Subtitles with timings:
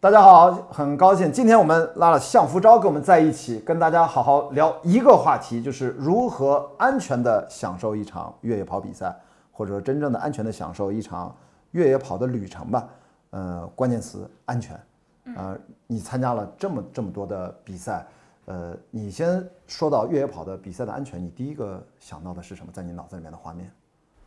[0.00, 9.12] 大家好，很高兴今天我们拉了向福昭跟我们在一起，跟大家好好聊一个话题，就是如何安全的享受一场越野跑比赛，
[9.50, 11.34] 或者说真正的安全的享受一场
[11.72, 12.88] 越野跑的旅程吧。
[13.30, 14.80] 呃，关键词安全。
[15.34, 15.58] 呃，
[15.88, 18.06] 你参加了这么这么多的比赛，
[18.44, 22.70] 呃，你先说到越野跑的比赛的安全，你第一个想到的是什么？
[22.72, 23.72] 在你脑子里面的画面？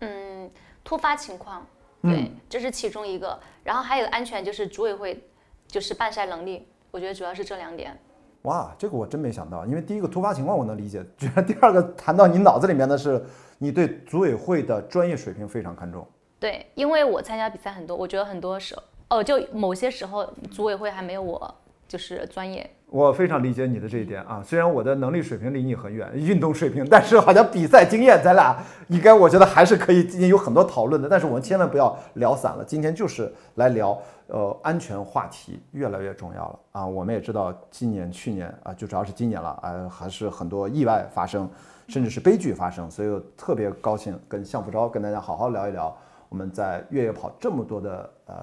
[0.00, 0.50] 嗯，
[0.82, 1.64] 突发情况，
[2.02, 3.38] 对，这是其中一个。
[3.62, 5.24] 然后还有安全，就是组委会。
[5.70, 7.96] 就是办赛能力，我觉得主要是这两点。
[8.42, 13.22] 哇，这个我真没想到，因为第一个突发情况我能理解，居然第二个谈到你脑子里面的是，
[13.58, 16.06] 你对组委会的专业水平非常看重。
[16.38, 21.54] 对，因为我参加比赛很多，我觉得很多时候，哦，就某些时候组委会还没有我
[21.86, 22.68] 就是专业。
[22.90, 28.56] 我非常理解你的这一点啊，虽然我的能力水平离你很远，运动水平，但是好像比赛经验，咱俩
[28.88, 31.08] 应该我觉得还是可以今天有很多讨论的。
[31.08, 36.84] 但是我们千万不要聊散了，今天就是来聊，呃，安全话题越来越重要了啊。
[36.84, 41.48] 我们也知道今年、去年啊，就主要是今年了啊，还是很多意外发生，
[41.86, 45.96] 甚至是悲剧发生，所以我特别高兴跟向福昭跟大家好好聊一聊
[46.28, 48.34] 我们在越野跑这么多的呃。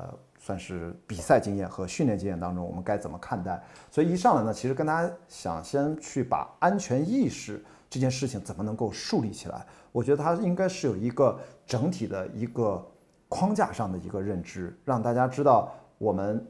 [0.48, 3.62] 算是比赛经验和训练经验当中，我们该怎么看待？
[3.92, 9.66] 所以一上来呢，其实跟大家想先去把安全意识这件事情怎么能够树立起来？
[9.92, 12.82] 我觉得它应该是有一个整体的一个
[13.28, 16.42] 框架上的一个认知，让大家知道我们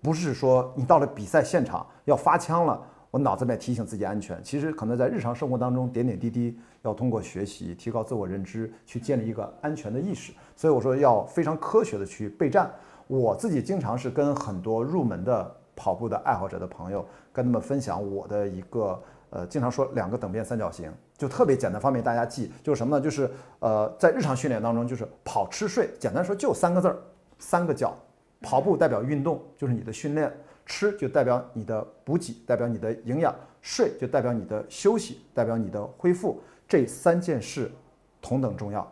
[0.00, 4.40] 不是说你到了比赛现场要发枪了，我脑子里面提醒自己安全。
[4.44, 10.32] 其实可能在日常生活当中点点滴滴，要通过学习提高自我认知，去建立一个安全的意识。
[10.54, 12.70] 所以我说要非常科学的去备战。
[13.06, 23.02] 我自己经常是跟很多入门的跑步的爱好者的朋友，跟他们分享我的一个呃，经常说两个等边三角形，就特别简单，方便大家记，就是什么呢？
[23.02, 26.96] 就是呃，在日常训练当中，就是跑吃睡，简单说就三个字儿，
[27.38, 27.96] 三个角，
[28.40, 30.28] 跑步代表运动，就是你的训练；
[30.64, 36.40] 吃就代表你的补给，代表你的营养；睡就代表你的休息，代表你的恢复。
[36.68, 37.70] 这三件事
[38.22, 38.90] 同等重要。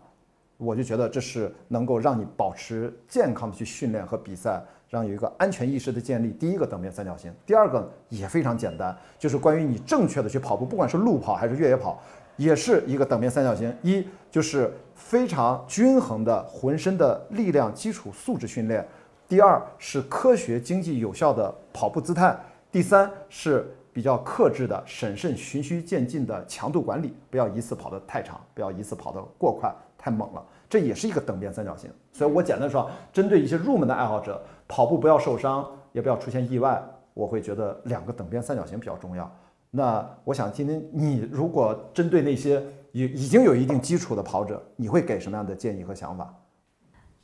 [0.63, 6.31] 我就觉得这是能够让你保持健康的去训练和比赛，让有一个安全意识的建立。
[6.31, 12.01] 第一个等边三角形，第二个也非常简单，就是关于你正确的去跑步，不管是路跑还是越野跑，
[12.37, 13.75] 也是一个等边三角形。
[13.83, 18.87] 一就是非常均衡的浑身的力量基础素质训练，
[19.29, 22.39] 第二是科学、经济、有效的跑步姿态，
[22.71, 29.71] 第三是比较克制的、审慎、循序渐进的强度管理，不要一次跑得太长，不要一次跑得过快。
[30.03, 31.89] 太猛了，这也是一个等边三角形。
[32.13, 36.83] 所以我简单说，针对一些入门的爱好者，跑步不要受伤，也不要出现意外，
[37.15, 39.31] 我会觉得两个等边三角形比较重要。
[39.71, 46.35] 那我想今天你如果针对那些已已经有一定基础的跑者，你会给什么样的建议和想法？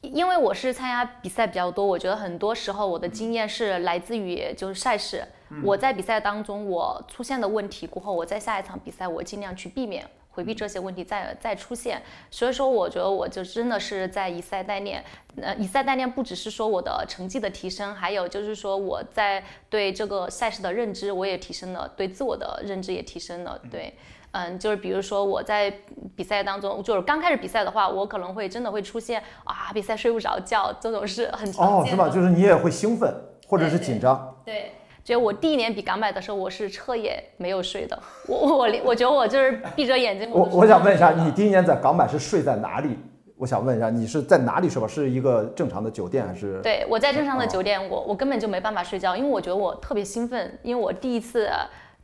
[0.00, 5.26] 因为我是参加比赛比较多，我觉得很多时候我的经验是来自于就是赛事。
[5.64, 10.08] 我在比赛当中我出现的问题过后，我在下一场比赛我尽量去避免。
[10.38, 12.00] 回避这些问题再再出现，
[12.30, 15.02] 所以说我觉得我就真的是在以赛代练。
[15.42, 23.60] 呃，以赛代练不只是说我的成绩的提升，还有就是说我在对这个赛事的认知我也提升了，对自我的认知也提升了。
[23.68, 23.92] 对，
[24.30, 25.74] 嗯，就是比如说我在
[26.14, 31.76] 比赛当中，就是刚开始比赛的话，我可能会真的会出现啊，比赛睡不着觉这种事很常见。
[31.78, 32.08] 哦，是吧？
[32.08, 33.12] 就是你也会兴奋
[33.48, 34.36] 或者是紧张。
[34.44, 34.70] 对。
[35.08, 37.98] 就我第一年比港百的时候，我是彻夜没有睡的。
[38.26, 40.30] 我我我觉得我就是闭着眼睛。
[40.30, 42.98] 我我想问一下，你第一年在港百是睡在哪里？
[43.38, 44.86] 我想问一下，你是在哪里睡吧？
[44.86, 46.60] 是一个正常的酒店还是？
[46.60, 51.48] 对，我在正常的酒店，我我根本就没办法睡觉，因为我觉得我特别兴奋，因为我第一次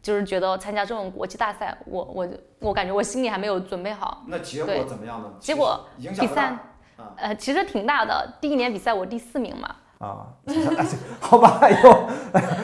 [0.00, 2.26] 就是觉得参加这种国际大赛，我我
[2.58, 4.24] 我感觉我心里还没有准备好。
[4.26, 5.30] 那结果怎么样呢？
[5.38, 6.56] 结果比赛，
[7.16, 8.26] 呃，其实挺大的。
[8.40, 9.76] 第一年比赛我第四名嘛。
[10.04, 10.26] 啊，
[11.20, 12.08] 好吧，哎呦，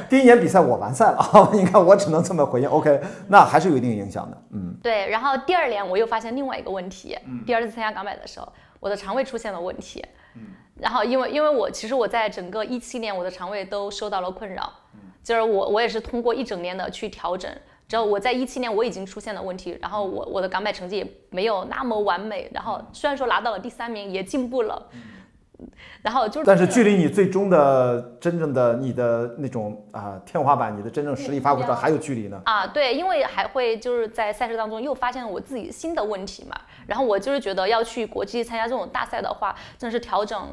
[0.09, 2.69] 第一年比赛我完赛了，你看我只能这么回应。
[2.69, 5.09] OK，那还是有一定影响的，嗯，对。
[5.09, 10.05] 然后第二年我又发现另外一个问题，第二次参加港百的时候，我的肠胃出现了问题，
[10.37, 10.43] 嗯，
[10.77, 14.71] 然后因为因为我其实我在整个一七年我的肠胃都受到了困扰，
[15.25, 17.51] 就是我我也是通过一整年的去调整，
[17.89, 24.89] 之后我在一七年我已经出现了问题，然后我我的港百成绩也没有那么完美，然后虽然说拿到了第三名，也进步了。
[26.03, 32.41] 然后就，但是距离你最终的真正的你的那种啊天花板，你的真正实力发挥上还有距离呢。
[32.45, 36.57] 啊，对，因为还会就是在赛事当中又发现了我自己新的问题嘛。
[36.87, 40.49] 然后我就是觉得要去国际参加这种大赛的话，真的是调整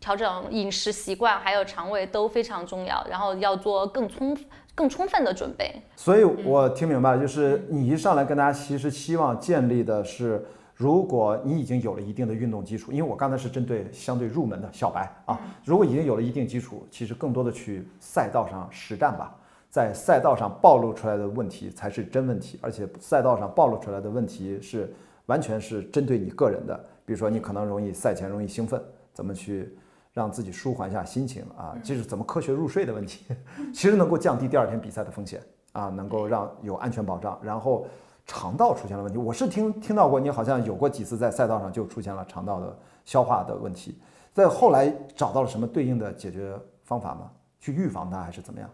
[0.00, 4.36] 调整饮食习惯还有肠胃都非常重要，然后要做更充
[4.74, 5.82] 更充分的准备。
[5.96, 10.44] 所以我听明白了，就是你一上来跟大家其实希望建立的是。
[10.78, 19.34] 如果你已经有了一定的运动基础，因为我刚才是针对相对入门的小白啊，如果已经有了一定基础，其实更多的去赛道上实战吧，
[19.68, 24.94] 在赛道上暴露出来的问题才是真问题，而且赛道上暴露出来的问题是
[25.26, 28.80] 完全是针对你个人的，比如说你可能容易赛前容易兴奋，
[29.12, 29.76] 怎么去
[30.12, 33.24] 让自己舒缓一下心情啊，这是怎么科学入睡的问题，
[33.74, 35.42] 其实能够降低第二天比赛的风险
[35.72, 37.84] 啊，能够让有安全保障，然后。
[38.28, 43.98] 肠道出现了问题，我是听听到过，你好像有过几次在赛道上就出现了肠道的消化的问题，
[44.34, 46.54] 在后来找到了什么对应的解决
[46.84, 47.30] 方法吗？
[47.58, 48.68] 去预防它还是怎么样？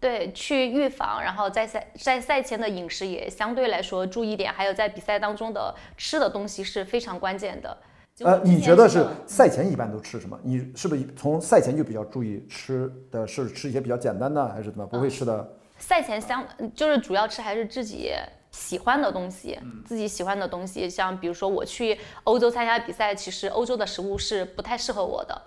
[0.00, 7.76] 对，去预防，然后在赛在赛前的饮食也相对来说注意点，还有在比赛当中的吃的东西是非常关键的。
[8.20, 10.38] 呃，你觉得是赛前一般都吃什么？
[10.42, 15.46] 你是不是从赛前就比较注意吃的是吃一些比较简单的，还是怎么不会吃的？
[15.76, 16.42] 赛前相
[16.74, 18.10] 就是主要吃还是自己。
[18.54, 25.42] 喜欢的东西，自己喜欢的东西，像比如说我去欧洲参加比赛，其实欧洲的食物是不太适合我的，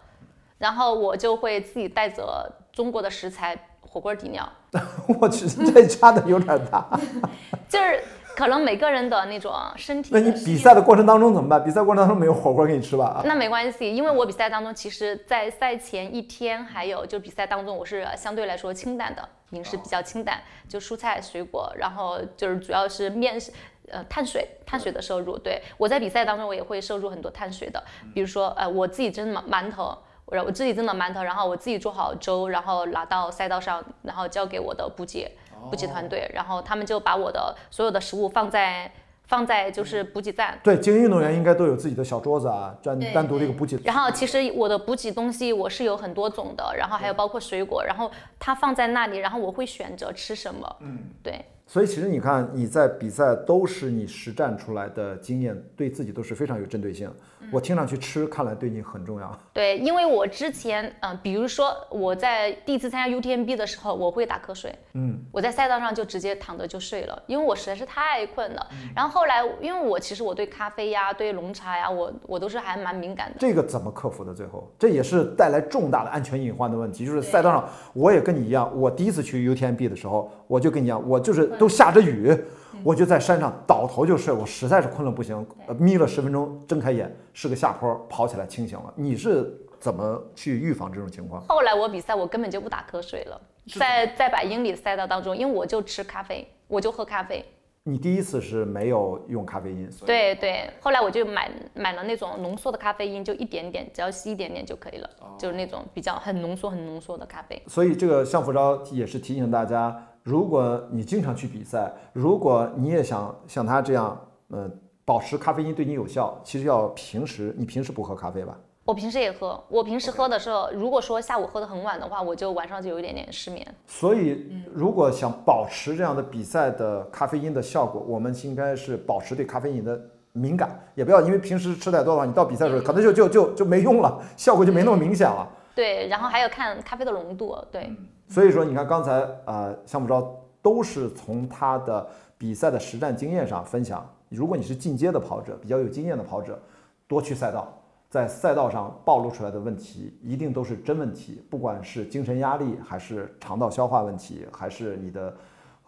[0.57, 4.48] 然后我就会自己带着中国的食材火锅底料。
[5.19, 6.86] 我去，这差的有点大。
[7.69, 8.04] 就是。
[8.38, 11.63] 可能每个人的那种身体，那你比赛的过程当中怎么办？
[11.63, 13.24] 比赛过程当中没有火锅给你吃吧？
[13.25, 20.39] 那没关系，因为我比赛当中，其实，在赛前一天，还有就比赛当中，我是相对来说清淡的饮食，比较清淡，
[20.69, 23.51] 就蔬菜水果，然后就是主要是面食，
[23.89, 25.36] 呃，碳水，碳水的摄入。
[25.36, 27.83] 对我在比赛当中，我也会摄入很多碳水的，
[28.13, 35.36] 比如说，呃，我自己蒸馒馒头，我我自己蒸的馒头，然后我自己做好粥，然后拿到赛道上，然后交给我的补给。
[35.69, 38.92] 补给团队，然后他们就把我的所有的食物放在
[39.27, 40.57] 放在就是补给站。
[40.63, 43.77] 对，精英运动员应该都有自己的小桌子啊，专单独的一个补给。
[43.83, 48.09] 然后其实我的补给东西我是有很多种的，然后还有包括水果，然后
[48.39, 50.75] 它放在那里，然后我会选择吃什么。
[50.81, 51.44] 嗯，对。
[51.69, 57.12] 所以其实你看，你在比赛都是你实战出来的经验，对自己都是非常有针对性。
[57.51, 59.38] 我听上去吃，看来对你很重要。
[59.53, 64.73] 对，因为我之前，嗯，比如说我在第一次参加 UTMB 的时候，我会打瞌睡。
[64.94, 68.67] 嗯，我在赛道上就直接躺着就睡了，因为我实在是太困了。
[68.95, 73.35] 然后后来，因为我其实我对咖啡呀、对浓茶呀，我我都是还蛮敏感的。
[73.39, 74.33] 这个怎么克服的？
[74.33, 77.05] 最后，这也是带来重大的安全隐患的问题。
[77.05, 82.38] 就是赛道上，我也跟你一样，我第一次去 UTMB 的时候，我就跟你一样，我就是都下着雨。
[82.83, 85.44] 我就在山上倒头就睡，我实在是困了不行，
[85.79, 88.92] 眯了十分钟，睁开眼是个下坡，跑起来清醒了。
[88.95, 91.39] 你是怎么去预防这种情况？
[91.48, 93.39] 后来我比赛，我根本就不打瞌睡了，
[93.78, 97.45] 在在百英里的赛道当中，因为我就吃咖啡，我就喝咖啡。
[97.84, 99.88] 你第一次是没有用咖啡因？
[100.04, 105.07] 对对，后来我就买买了那种浓缩的咖啡因，就一点点，只要吸一点点就可以了，
[105.38, 107.62] 就是那种比较很浓缩、很浓缩的咖啡。
[107.68, 109.95] 所以这个向福昭也是提醒大家。
[110.24, 114.69] 如果你经常去比赛，如果你也想像他这样，呃，
[115.07, 118.54] 保持咖啡因对你有效，其实要平时，你平时不喝咖啡吧？
[118.83, 123.65] 我平时也喝，我平时喝的时候，如果说下午喝的很晚的话，我就晚上就有一点点失眠。
[123.86, 129.98] 所以，如果想保持这样的比赛的咖啡因的效果，我们应该是保持对咖啡因的
[130.33, 135.48] 敏感，也不要因为平时吃太多的话，你到比赛的时候可能就就就就没用了，效果就没那么明显了。
[135.74, 137.89] 对，然后还要看咖啡的浓度，对。
[138.27, 142.06] 所以说，你看刚才啊，项目招都是从他的
[142.38, 144.06] 比赛的实战经验上分享。
[144.29, 146.59] 如果你是进阶的跑者，比较有经验的跑者，
[147.07, 147.71] 多去赛道，
[148.09, 151.41] 在赛道上暴露出来的问题，一定都是真问题。
[151.50, 155.33] 不管是精神压力，还是肠道消化问题，还是你的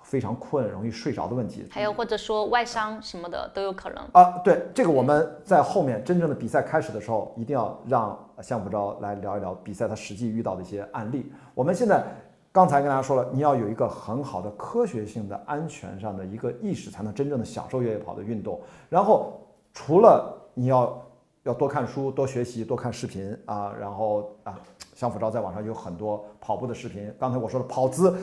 [0.01, 4.37] 非常困、容易睡着的问题，还有或者说外伤什么的都有可能啊。
[4.43, 11.31] 对，这个我们在后面真正的比赛开始的时候，一定要让项目招来聊一聊比赛他实际遇到的一些案例。
[11.53, 12.03] 我们现在。
[12.51, 18.59] 刚才跟大家说了，你要有一个很好的科学性的安全上的一个意识，才能真正的享受越野跑的运动。
[18.89, 19.39] 然后，
[19.71, 20.99] 除了你要
[21.43, 24.59] 要多看书、多学习、多看视频啊，然后啊，
[24.95, 27.13] 相辅照在网上有很多跑步的视频。
[27.19, 28.17] 刚才我说的跑姿，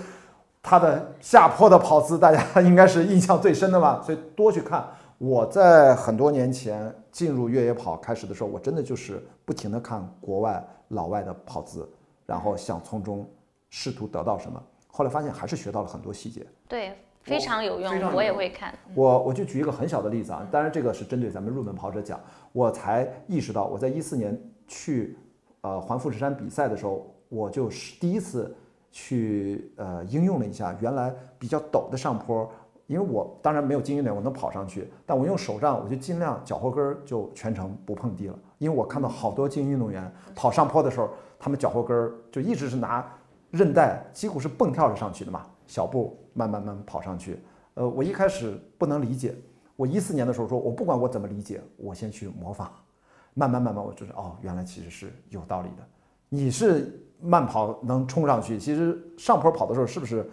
[0.61, 4.03] 它的下坡的跑姿，大家应该是印象最深的吧？
[4.05, 4.85] 所以多去看。
[5.19, 11.89] 我在很多年前进入越野跑开始的时候，我真的就是不停的看国外老外的跑姿，
[12.27, 13.25] 然后想从中。
[13.71, 14.63] 试图得到什么？
[14.89, 18.75] 后来发现还是学到了很多细节，对，非常有用，我也会看。
[18.95, 22.19] 我我就举一个很小的例子啊，当然这个是针对咱们入门跑者讲。
[22.53, 25.19] 我才意识到，我在一四年去
[25.61, 28.57] 呃环富士山比赛的时候，我就是第一次
[28.91, 32.51] 去呃应用了一下原来比较陡的上坡，
[32.87, 43.07] 因为我当然没有精英点我能跑上去，但我用手杖，我就尽量脚后跟儿就全程不碰地了，因为我看到好多精英运动员跑上坡的时候，他们脚后跟儿就一直是拿。
[43.57, 47.41] 韧带几乎是蹦跳着上去的嘛，小步慢慢慢跑上去。
[47.75, 49.35] 呃，我一开始不能理解，
[49.77, 52.71] 我一四年的时候说，我不管我怎么理解，我先去模仿，
[53.35, 55.87] 慢慢慢慢，我就是哦，原来其实是有道理的。
[56.29, 60.29] 你是慢跑能冲上去，其实上坡跑的时候是不是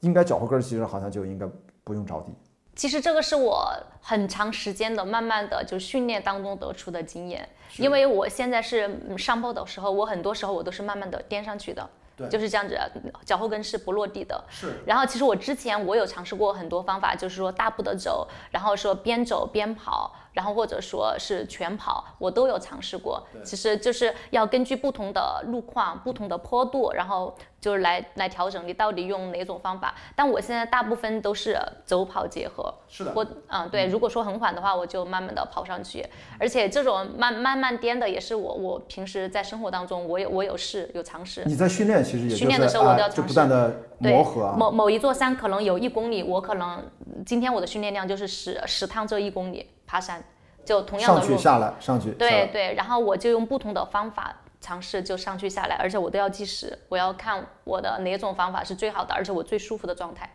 [0.00, 1.46] 应该脚后跟儿其实好像就应该
[1.84, 2.32] 不用着地？
[2.74, 3.66] 其实这个是我
[4.02, 12.78] 很长时间的、慢慢的就训练当中得出的经验，因为我现在是嗯上坡的时候，我很多时候我都是慢慢的颠上去的，对就是这样子，
[13.24, 14.42] 脚后跟是不落地的。
[14.48, 23.22] 是然后其实我之前我有尝试过很多方法，就是说大步的走，然后说边走边跑，然后或者说是全跑，我都有尝试过。
[23.44, 29.92] 其实就是要根据不同的路况、不同的坡度，然后就是来来调整你到底用哪种方法。
[30.14, 32.72] 但我现在大部分都是走跑结合。
[32.88, 36.06] 是的我嗯对，如果说很缓的话，我就慢慢的跑上去，
[36.38, 41.42] 而且这种慢慢慢颠的也是我我平时在生活当中我有我有试有尝试。
[41.44, 44.54] 你在训练，其实也就是训练的时候我都要啊就尝试不断的对磨合啊。
[44.56, 46.80] 某某一座山可能有一公里，我可能
[47.26, 50.22] 今天我的训练量就是十十趟这一公里爬山，
[50.64, 51.26] 就同样的路。
[51.26, 52.10] 去下来，上去。
[52.12, 60.28] 对对，然后我就用不同的方法尝试，就上去下来，而且我都要计时，我要看我的哪种方法是最好的，而且我最舒服的状态。